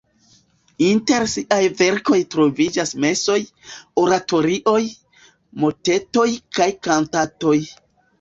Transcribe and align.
Inter 0.85 1.25
siaj 1.33 1.57
verkoj 1.81 2.17
troviĝas 2.35 2.93
mesoj, 3.05 3.35
oratorioj, 4.05 4.79
motetoj 5.65 6.27
kaj 6.59 6.69
kantatoj. 6.89 7.55